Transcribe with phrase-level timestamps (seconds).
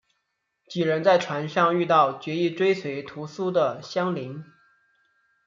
[0.67, 4.43] 几人在船上遇到决意追随屠苏的襄铃。